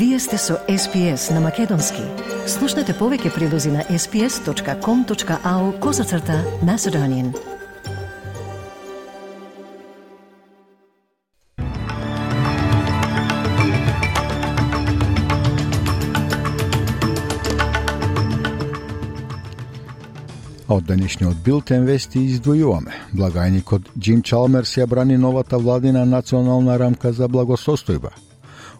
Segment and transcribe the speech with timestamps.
[0.00, 2.00] Вие сте со SPS на Македонски.
[2.48, 7.34] Слушнете повеќе прилози на sps.com.au козацрта на Седонин.
[20.68, 22.96] Од денешниот билтен вести издвојуваме.
[23.12, 28.16] Благајникот Джим Чалмерс ја брани новата владина национална рамка за благосостојба–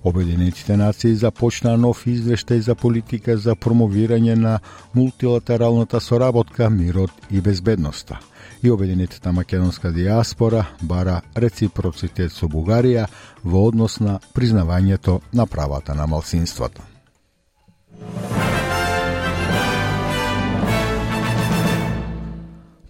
[0.05, 4.59] Обединетите нации започнаа нов извештај за политика за промовирање на
[4.95, 8.19] мултилатералната соработка, мирот и безбедноста.
[8.63, 13.09] И Обединетата македонска диаспора бара реципроцитет со Бугарија
[13.45, 16.90] во однос на признавањето на правата на малцинството.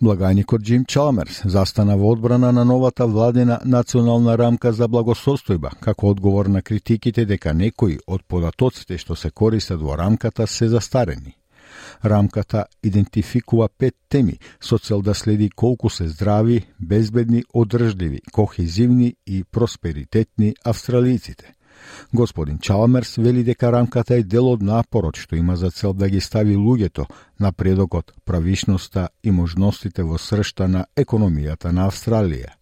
[0.01, 6.49] Благајникот Джим Чалмерс застана во одбрана на новата владена национална рамка за благосостојба, како одговор
[6.49, 11.37] на критиките дека некои од податоците што се користат во рамката се застарени.
[12.03, 19.45] Рамката идентификува пет теми со цел да следи колку се здрави, безбедни, одржливи, кохезивни и
[19.45, 21.55] просперитетни австралиците–
[22.13, 26.21] Господин Чалмерс вели дека рамката е дел од напорот што има за цел да ги
[26.21, 27.07] стави луѓето
[27.41, 32.61] на предокот правишноста и можностите во сршта на економијата на Австралија.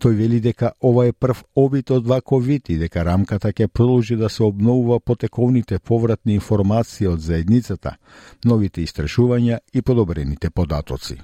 [0.00, 4.16] Тој вели дека ова е прв обид од вако вид и дека рамката ќе продолжи
[4.16, 7.96] да се обновува потековните повратни информации од заедницата,
[8.44, 11.20] новите истражувања и подобрените податоци.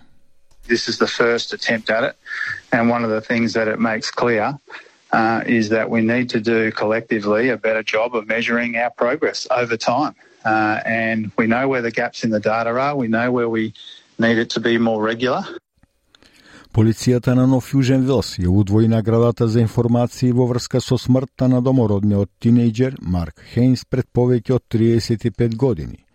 [0.69, 2.15] This is the first attempt at it,
[2.73, 4.57] and one of the things that it makes clear
[5.14, 9.48] uh, is that we need to do collectively a better job of measuring our progress
[9.52, 10.16] over time.
[10.46, 13.74] Uh, and we know where the gaps in the data are, we know where we
[14.18, 15.44] need it to be more regular.
[16.72, 21.64] Полицијата на Нов Јужен Велс ја удвои наградата за информации во врска со смртта на
[21.66, 26.06] домородниот тинејџер Марк Хейнс пред повеќе од 35 години.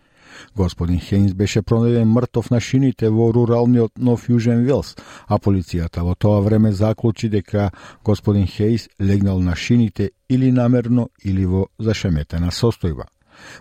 [0.56, 4.96] Господин Хейнс беше пронајден мртов на шините во руралниот Нов Јужен Велс,
[5.26, 7.70] а полицијата во тоа време заклучи дека
[8.04, 13.06] господин Хейс легнал на шините или намерно или во зашеметена состојба.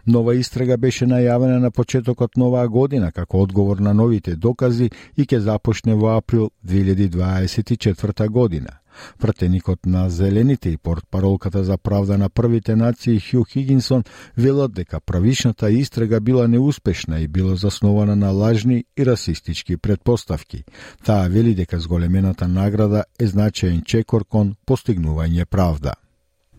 [0.07, 5.25] Нова истрага беше најавена на почетокот на оваа година како одговор на новите докази и
[5.25, 8.79] ќе започне во април 2024 година.
[9.19, 14.03] Пратеникот на Зелените и портпаролката за правда на првите нации Хју Хигинсон
[14.37, 20.63] велат дека правишната истрага била неуспешна и била заснована на лажни и расистички предпоставки.
[21.05, 25.93] Таа вели дека зголемената награда е значаен чекор кон постигнување правда.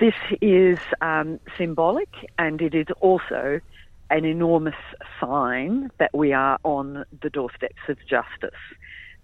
[0.00, 3.60] This is um, symbolic and it is also
[4.08, 4.74] an enormous
[5.20, 8.58] sign that we are on the doorsteps of justice.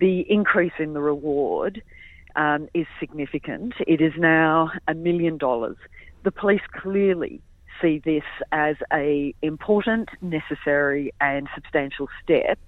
[0.01, 1.83] The increase in the reward
[2.37, 3.73] um, is significant.
[3.87, 5.79] It is now a million dollars.
[6.25, 7.41] The police clearly
[7.81, 12.59] see this as a important, necessary and substantial step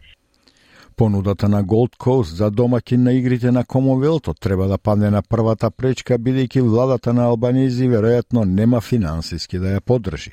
[0.98, 5.70] Понудата на Gold Coast за домаќин на игрите на Комовелто треба да падне на првата
[5.70, 10.32] пречка, бидејќи владата на Албанези веројатно нема финансиски да ја поддржи.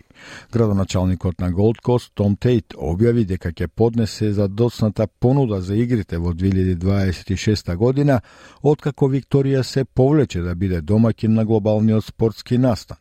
[0.51, 6.17] Градоначалникот на Gold Coast Том Тейт објави дека ќе поднесе за доцната понуда за игрите
[6.17, 8.21] во 2026 година,
[8.63, 12.97] откако Викторија се повлече да биде домаќин на глобалниот спортски настан.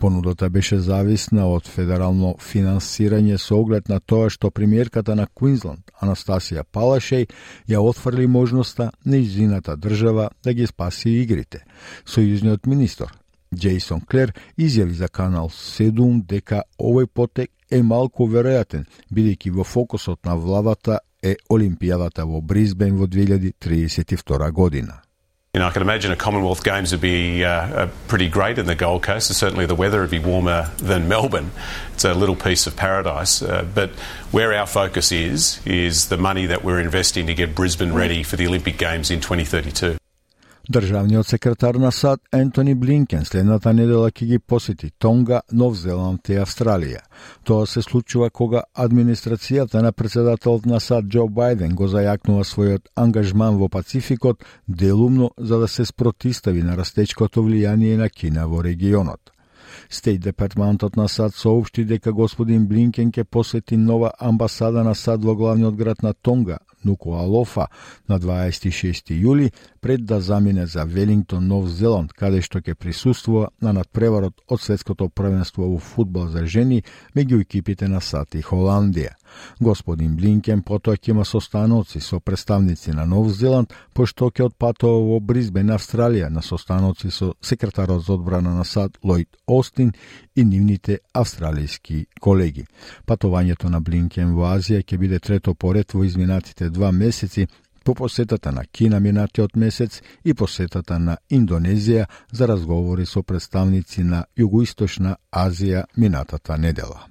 [0.00, 6.64] Понудата беше зависна од федерално финансирање со оглед на тоа што премиерката на Квинсленд, Анастасија
[6.64, 7.28] Палашеј,
[7.68, 11.64] ја отфрли можноста на држава да ги спаси игрите.
[12.06, 13.12] Сојузниот министр
[13.54, 20.24] Джейсон Клер изјави за Канал 7 дека овој потек е малку веројатен, бидејќи во фокусот
[20.24, 25.02] на владата е Олимпијадата во Бризбен во 2032 година.
[25.58, 28.76] You know, I can imagine a Commonwealth Games would be uh, pretty great in the
[28.76, 31.50] Gold Coast, and certainly the weather would be warmer than Melbourne.
[31.94, 33.42] It's a little piece of paradise.
[33.42, 33.90] Uh, but
[34.30, 38.36] where our focus is, is the money that we're investing to get Brisbane ready for
[38.36, 39.97] the Olympic Games in 2032.
[40.70, 46.36] Државниот секретар на САД Ентони Блинкен следната недела ќе ги посети Тонга, Нов Зеланд и
[46.36, 47.00] Австралија.
[47.44, 53.56] Тоа се случува кога администрацијата на председателот на САД Џо Бајден го зајакнува својот ангажман
[53.56, 59.32] во Пацификот делумно за да се спротистави на растечкото влијание на Кина во регионот.
[59.88, 65.34] Стејт департментот на САД соопшти дека господин Блинкен ќе посети нова амбасада на САД во
[65.34, 67.66] главниот град на Тонга, Нукуалофа,
[68.08, 73.72] на 26 јули, пред да замине за Велингтон, Нов Зеланд, каде што ќе присуствува на
[73.72, 76.82] надпреварот од светското првенство во фудбал за жени
[77.16, 79.14] меѓу екипите на САД и Холандија.
[79.60, 85.20] Господин Блинкен потоа ќе има состаноци со представници на Нов Зеланд, пошто ќе отпатува во
[85.20, 89.92] Бризбен, Австралија, на состаноци со секретарот за одбрана на САД Лојд Остин
[90.36, 92.66] и нивните австралијски колеги.
[93.06, 97.48] Патувањето на Блинкен во Азија ќе биде трето поред во изминатите два месеци
[97.88, 104.26] по посетата на Кина минатиот месец и посетата на Индонезија за разговори со представници на
[104.36, 107.06] Југоисточна Азија минатата недела.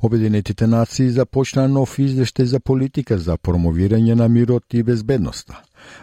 [0.00, 5.58] Обединетите нации започна нов извештај за политика за промовирање на мирот и безбедноста.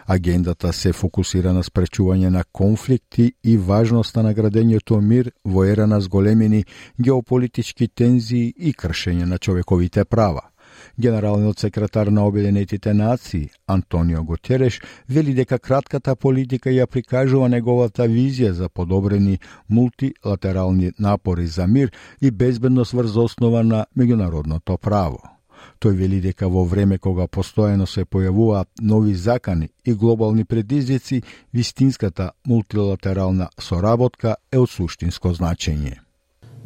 [0.06, 6.00] Агендата се фокусира на спречување на конфликти и важноста на градењето мир во ера на
[6.00, 6.64] зголемени
[7.00, 10.42] геополитички тензии и кршење на човековите права–
[10.98, 18.50] Генералниот секретар на Обединетите нации, Антонио Готереш, вели дека кратката политика ја прикажува неговата визија
[18.50, 19.38] за подобрени
[19.68, 25.38] мултилатерални напори за мир и безбедност врз основа на меѓународното право.
[25.78, 31.22] Тој вели дека во време кога постојано се појавуваат нови закани и глобални предизвици,
[31.54, 35.98] вистинската мултилатерална соработка е од суштинско значење.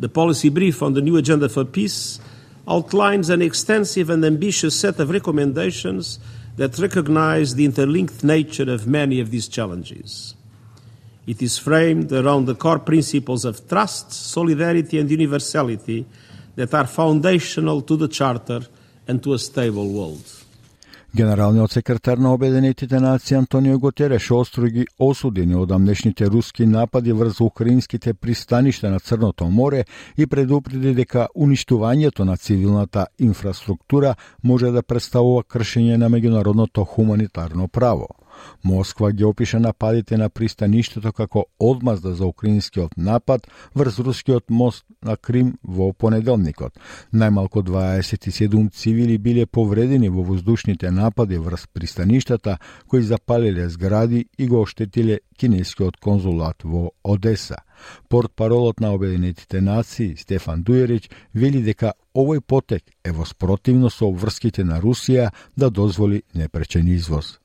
[0.01, 2.21] The policy brief on the new agenda for peace
[2.67, 6.19] outlines an extensive and ambitious set of recommendations
[6.57, 10.35] that recognize the interlinked nature of many of these challenges.
[11.27, 16.05] It is framed around the core principles of trust, solidarity, and universality
[16.57, 18.67] that are foundational to the Charter
[19.07, 20.25] and to a stable world.
[21.15, 28.15] Генералниот секретар на Обединетите нации Антонио Готереш остро ги осуди неодамнешните руски напади врз украинските
[28.15, 29.85] пристаништа на Црното море
[30.17, 38.09] и предупреди дека уништувањето на цивилната инфраструктура може да представува кршење на меѓународното хуманитарно право.
[38.65, 45.17] Москва ги опиша нападите на пристаништето како одмазда за украинскиот напад врз рускиот мост на
[45.17, 46.79] Крим во понеделникот.
[47.13, 52.59] Најмалку 27 цивили биле повредени во воздушните напади врз пристаништата
[52.89, 57.57] кои запалиле згради и го оштетиле кинескиот конзулат во Одеса.
[58.09, 64.07] Порт паролот на Обединетите нации Стефан Дујерич вели дека овој потек е во спротивно со
[64.07, 67.42] обврските на Русија да дозволи непречен извоз.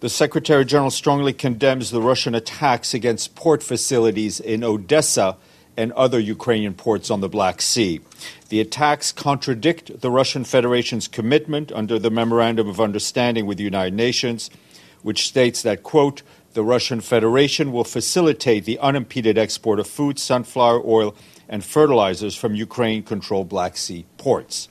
[0.00, 5.36] The Secretary General strongly condemns the Russian attacks against port facilities in Odessa
[5.76, 8.00] and other Ukrainian ports on the Black Sea.
[8.48, 13.94] The attacks contradict the Russian Federation's commitment under the Memorandum of Understanding with the United
[13.94, 14.50] Nations,
[15.02, 16.22] which states that, quote,
[16.54, 21.14] the Russian Federation will facilitate the unimpeded export of food, sunflower oil,
[21.48, 24.68] and fertilizers from Ukraine controlled Black Sea ports.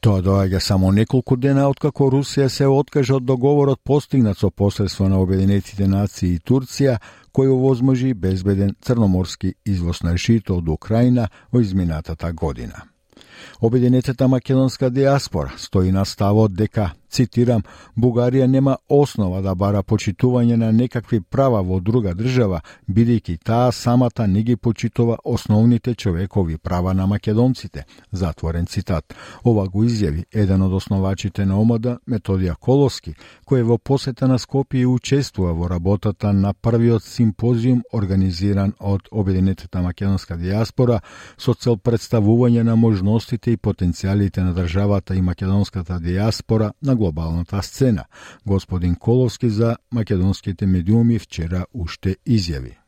[0.00, 5.20] Тоа доаѓа само неколку дена откако Русија се откажа од договорот постигнат со посредство на
[5.22, 6.98] Обединетите нации и Турција,
[7.32, 12.88] кој овозможи безбеден црноморски извоз на жито од Украина во изминатата година.
[13.60, 17.62] Обединетата македонска диаспора стои на ставот дека цитирам,
[17.96, 24.26] Бугарија нема основа да бара почитување на некакви права во друга држава, бидејќи таа самата
[24.26, 27.84] не ги почитува основните човекови права на македонците.
[28.12, 29.14] Затворен цитат.
[29.44, 33.14] Ова го изјави еден од основачите на ОМД, Методија Колоски,
[33.46, 40.36] кој во посета на Скопје учествува во работата на првиот симпозиум организиран од Обединетата македонска
[40.36, 41.00] диаспора
[41.36, 48.04] со цел представување на можностите и потенцијалите на државата и македонската диаспора на глобалната сцена.
[48.46, 52.78] Господин Коловски за македонските медиуми вчера уште изјави.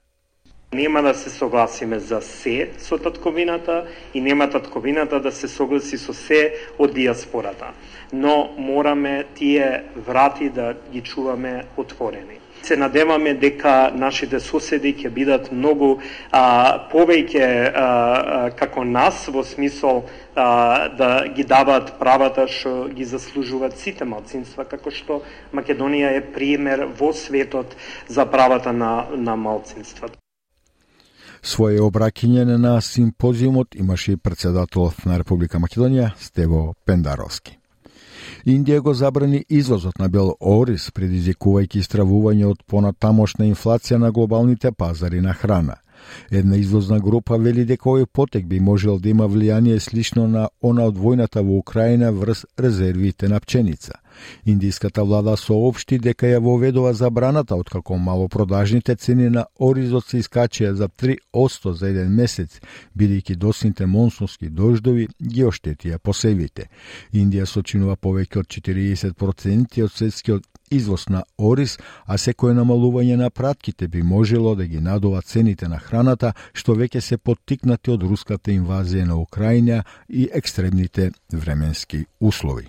[0.74, 6.14] Нема да се согласиме за се со татковината и нема татковината да се согласи со
[6.14, 7.74] се од диаспората.
[8.12, 15.50] Но мораме тие врати да ги чуваме отворени се надеваме дека нашите соседи ќе бидат
[15.52, 15.98] многу
[16.30, 20.04] а, повеќе а, како нас во смисол
[20.34, 26.86] а, да ги даваат правата што ги заслужуваат сите малцинства, како што Македонија е пример
[26.98, 27.76] во светот
[28.08, 30.18] за правата на, на малцинствата.
[31.44, 37.58] Своје обраќање на симпозиумот имаше и председателот на Република Македонија Стево Пендаровски.
[38.44, 45.22] Индија го забрани извозот на бел ориз, предизвикувајќи стравување од понатамошна инфлација на глобалните пазари
[45.24, 45.78] на храна.
[46.30, 50.86] Една извозна група вели дека овој потек би можел да има влијание слично на она
[50.90, 54.00] од војната во Украина врз резервите на пченица.
[54.46, 60.88] Индиската влада соопшти дека ја воведува забраната откако малопродажните цени на оризот се искачија за
[60.88, 62.60] 3% за еден месец,
[62.96, 66.68] бидејќи досните монсунски дождови ги оштетија посевите.
[67.12, 73.88] Индија сочинува повеќе од 40% од светскиот извоз на ориз, а секое намалување на пратките
[73.88, 79.04] би можело да ги надува цените на храната, што веќе се поттикнати од руската инвазија
[79.04, 82.68] на Украина и екстремните временски услови.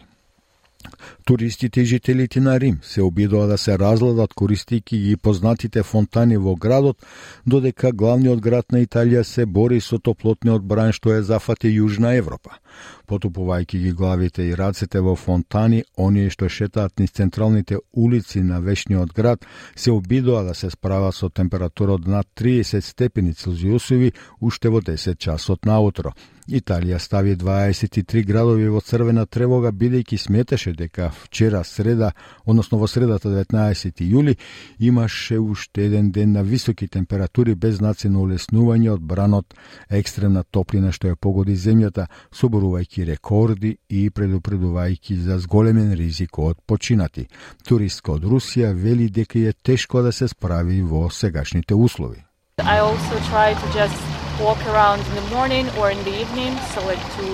[1.25, 6.55] Туристите и жителите на Рим се обидува да се разладат користики ги познатите фонтани во
[6.55, 6.97] градот,
[7.45, 12.59] додека главниот град на Италија се бори со топлотниот бран што е зафати Јужна Европа.
[13.05, 19.13] Потупувајќи ги главите и рацете во фонтани, оние што шетаат низ централните улици на вечниот
[19.13, 19.45] град
[19.75, 25.17] се обидоа да се справат со температура од над 30 степени Целзиусови уште во 10
[25.17, 26.13] часот наутро.
[26.45, 32.11] Италија стави 23 градови во црвена тревога бидејќи сметаше дека вчера среда,
[32.45, 34.35] односно во средата 19 јули,
[34.77, 39.55] имаше уште еден ден на високи температури без знаци на улеснување од бранот
[39.89, 47.27] екстремна топлина што ја погоди земјата, соборувајќи рекорди и предупредувајќи за зголемен ризик од починати.
[47.67, 52.23] Туристка од Русија вели дека е тешко да се справи во сегашните услови.
[52.59, 53.99] I also try to just
[54.39, 57.27] walk around in the morning or in the evening, so like to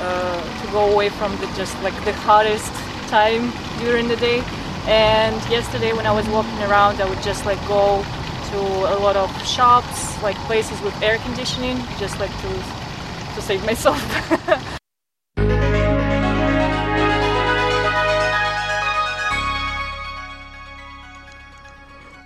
[0.00, 2.72] uh, to go away from the just like the hottest
[3.08, 3.52] time
[3.84, 4.42] during the day.
[4.88, 8.02] And yesterday when I was walking around, I would just like go
[8.50, 8.60] to
[8.94, 12.77] a lot of shops, like places with air conditioning, just like to
[13.38, 14.78] to save myself.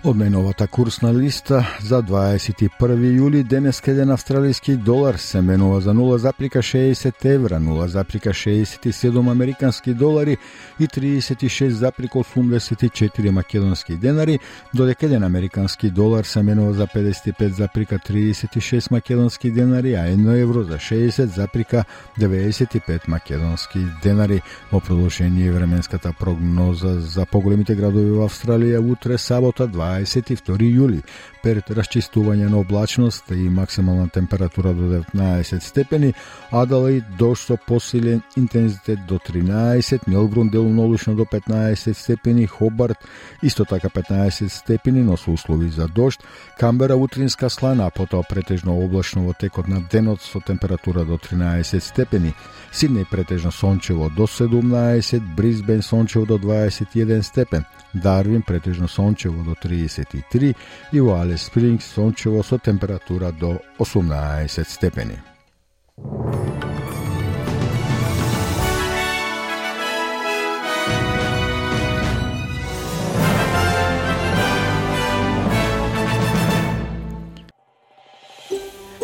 [0.03, 2.67] Од најновата курсна листа за 21
[3.15, 10.37] јули денес еден австралиски долар се менува за 0,60 евра, 0,67 американски долари
[10.79, 14.39] и 36,84 македонски денари,
[14.73, 23.07] додека еден американски долар се менува за 55,36 македонски денари, а 1 евро за 60,95
[23.07, 24.41] македонски денари.
[24.71, 31.01] Во продолжение временската прогноза за поголемите градови во Австралија утре сабота 20 22 јули,
[31.43, 36.13] пред расчистување на облачност и максимална температура до 19 степени,
[36.51, 42.97] Адалаид дожд со посилен интензитет до 13, Мелбурн делумно облачно до 15 степени, Хобарт
[43.41, 46.23] исто така 15 степени, но со услови за дожд,
[46.59, 52.33] Камбера утринска слана, потоа претежно облачно во текот на денот со температура до 13 степени,
[52.71, 60.55] Сиднеј претежно сончево до 17, Бризбен сончево до 21 степен, Дарвин претежно сончево до 33
[60.91, 65.19] и во Алес Спрингс сончево со температура до 18 степени.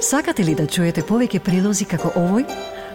[0.02, 2.79] Сакате ли да чуете повеќе прилози како овој?